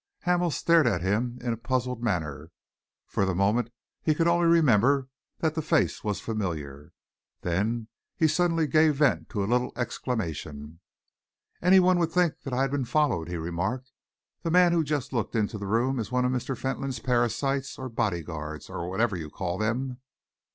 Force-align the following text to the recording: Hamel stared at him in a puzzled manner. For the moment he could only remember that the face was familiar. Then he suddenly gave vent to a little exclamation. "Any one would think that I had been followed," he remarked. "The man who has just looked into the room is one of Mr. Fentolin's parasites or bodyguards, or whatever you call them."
Hamel 0.21 0.49
stared 0.49 0.87
at 0.87 1.03
him 1.03 1.37
in 1.43 1.53
a 1.53 1.57
puzzled 1.57 2.01
manner. 2.01 2.49
For 3.05 3.23
the 3.23 3.35
moment 3.35 3.69
he 4.01 4.15
could 4.15 4.27
only 4.27 4.47
remember 4.47 5.09
that 5.41 5.53
the 5.53 5.61
face 5.61 6.03
was 6.03 6.19
familiar. 6.19 6.91
Then 7.41 7.87
he 8.17 8.27
suddenly 8.27 8.65
gave 8.65 8.95
vent 8.95 9.29
to 9.29 9.43
a 9.43 9.45
little 9.45 9.71
exclamation. 9.75 10.79
"Any 11.61 11.79
one 11.79 11.99
would 11.99 12.11
think 12.11 12.39
that 12.41 12.51
I 12.51 12.63
had 12.63 12.71
been 12.71 12.83
followed," 12.85 13.27
he 13.29 13.37
remarked. 13.37 13.91
"The 14.41 14.49
man 14.49 14.71
who 14.71 14.79
has 14.79 14.87
just 14.87 15.13
looked 15.13 15.35
into 15.35 15.59
the 15.59 15.67
room 15.67 15.99
is 15.99 16.11
one 16.11 16.25
of 16.25 16.31
Mr. 16.31 16.57
Fentolin's 16.57 16.97
parasites 16.97 17.77
or 17.77 17.87
bodyguards, 17.87 18.71
or 18.71 18.89
whatever 18.89 19.15
you 19.15 19.29
call 19.29 19.59
them." 19.59 20.01